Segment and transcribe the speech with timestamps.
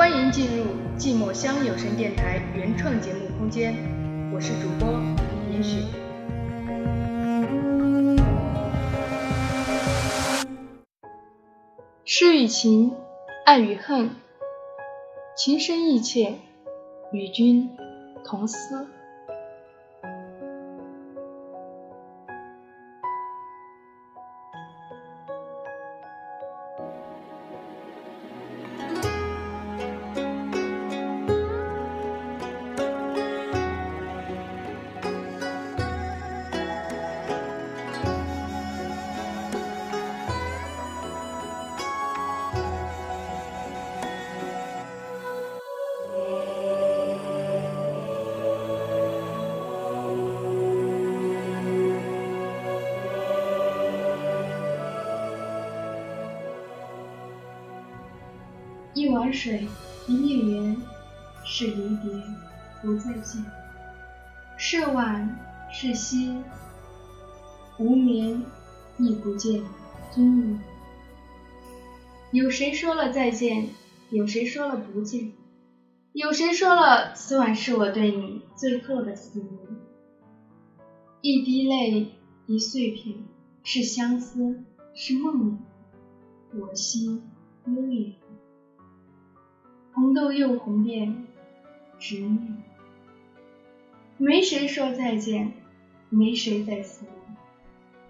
[0.00, 0.64] 欢迎进入
[0.96, 3.74] 寂寞乡有声电台原创节目空间，
[4.32, 4.98] 我是主播
[5.50, 5.84] 林雪。
[12.06, 12.94] 诗与情，
[13.44, 14.08] 爱与恨，
[15.36, 16.38] 情深意切，
[17.12, 17.68] 与君
[18.24, 18.88] 同思。
[58.92, 59.68] 一碗水，
[60.08, 60.76] 一夜缘，
[61.44, 62.12] 是离别，
[62.82, 63.44] 不再见。
[64.56, 65.38] 是晚，
[65.70, 66.42] 是夕，
[67.78, 68.42] 无眠，
[68.98, 69.62] 亦不见
[70.12, 70.60] 君影。
[72.32, 73.68] 有谁说了再见？
[74.10, 75.32] 有谁说了不见？
[76.12, 79.50] 有谁说了此晚是我对你最后的思念？
[81.20, 82.08] 一滴泪，
[82.46, 83.18] 一碎片，
[83.62, 85.60] 是相思，是梦
[86.52, 87.22] 魇，我心
[87.66, 88.14] 悠远。
[89.92, 91.26] 红豆又红遍，
[91.98, 92.56] 执念。
[94.16, 95.52] 没谁说再见，
[96.08, 97.36] 没谁在思念，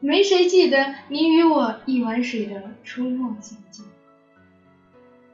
[0.00, 3.84] 没谁记得你与我一碗水的初末情景。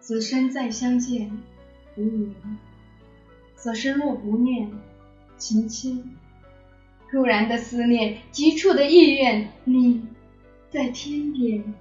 [0.00, 1.30] 此生再相见，
[1.96, 2.32] 无缘；
[3.54, 4.70] 此生若不念，
[5.36, 6.02] 情牵。
[7.10, 10.02] 突然的思念，急促的意愿，你
[10.70, 11.74] 在天边。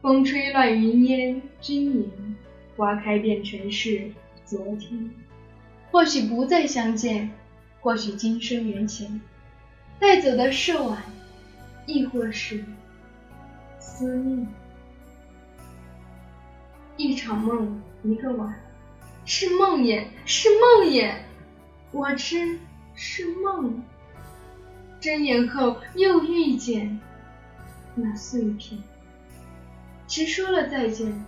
[0.00, 2.36] 风吹乱云烟，君言。
[2.76, 4.10] 花开遍尘世，
[4.44, 5.10] 昨天。
[5.90, 7.30] 或许不再相见，
[7.80, 9.20] 或许今生缘浅。
[9.98, 11.02] 带走的是晚，
[11.86, 12.64] 亦或是
[13.78, 14.46] 思念。
[16.96, 18.60] 一场梦，一个晚，
[19.24, 21.14] 是梦魇，是梦魇。
[21.92, 22.58] 我知
[22.94, 23.82] 是梦。
[25.00, 26.98] 睁眼后又遇见
[27.94, 28.82] 那碎片。
[30.08, 31.24] 谁说了再见？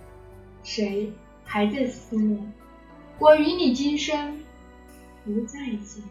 [0.63, 1.13] 谁？
[1.47, 2.53] 还在思念，
[3.19, 4.37] 我与你今生
[5.23, 6.03] 不再见，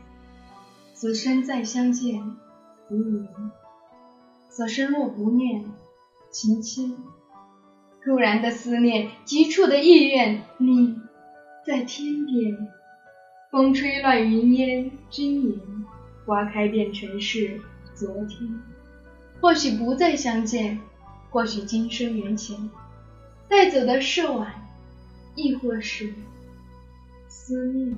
[0.94, 2.36] 此生再相见
[2.90, 3.28] 无缘。
[4.48, 5.66] 此生若不念，
[6.30, 6.96] 情轻。
[8.02, 10.98] 突然的思念，急促的意愿，你
[11.66, 12.56] 在天边。
[13.50, 15.60] 风吹乱云烟，君言。
[16.24, 17.60] 花开遍尘世，
[17.94, 18.60] 昨天。
[19.40, 20.80] 或许不再相见，
[21.30, 22.70] 或许今生缘浅。
[23.48, 24.65] 带走的是晚。
[25.36, 26.12] 亦或是
[27.28, 27.96] 思念。